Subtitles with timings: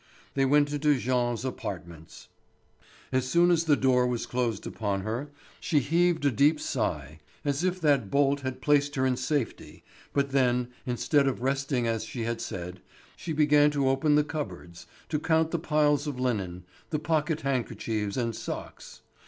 [0.33, 2.27] They went into Jean's apartments.
[3.11, 7.63] As soon as the door was closed upon her she heaved a deep sigh, as
[7.63, 12.23] if that bolt had placed her in safety, but then, instead of resting as she
[12.23, 12.81] had said,
[13.15, 18.17] she began to open the cupboards, to count the piles of linen, the pocket handkerchiefs,
[18.17, 19.01] and socks.